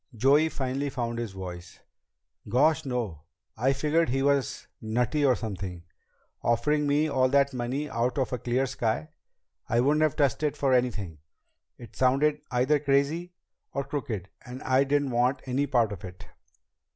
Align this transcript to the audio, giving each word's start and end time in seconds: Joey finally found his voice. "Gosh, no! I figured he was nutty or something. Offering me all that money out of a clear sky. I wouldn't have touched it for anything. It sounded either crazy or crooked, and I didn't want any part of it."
Joey 0.15 0.49
finally 0.49 0.89
found 0.89 1.19
his 1.19 1.33
voice. 1.33 1.79
"Gosh, 2.49 2.85
no! 2.85 3.21
I 3.55 3.71
figured 3.71 4.09
he 4.09 4.23
was 4.23 4.65
nutty 4.81 5.23
or 5.23 5.35
something. 5.35 5.83
Offering 6.41 6.87
me 6.87 7.07
all 7.07 7.29
that 7.29 7.53
money 7.53 7.87
out 7.87 8.17
of 8.17 8.33
a 8.33 8.39
clear 8.39 8.65
sky. 8.65 9.09
I 9.69 9.79
wouldn't 9.79 10.01
have 10.01 10.15
touched 10.15 10.41
it 10.41 10.57
for 10.57 10.73
anything. 10.73 11.19
It 11.77 11.95
sounded 11.95 12.41
either 12.49 12.79
crazy 12.79 13.33
or 13.73 13.83
crooked, 13.83 14.29
and 14.43 14.63
I 14.63 14.85
didn't 14.85 15.11
want 15.11 15.43
any 15.45 15.67
part 15.67 15.91
of 15.91 16.03
it." 16.03 16.25